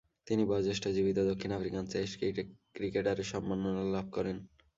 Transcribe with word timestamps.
তিনি 0.27 0.43
বয়োজ্যেষ্ঠ 0.45 0.83
জীবিত 0.95 1.17
দক্ষিণ 1.29 1.51
আফ্রিকান 1.51 1.83
টেস্ট 1.91 2.13
ক্রিকেটারের 2.75 3.27
সম্মাননা 3.33 3.83
লাভ 3.93 4.05
করেন। 4.11 4.37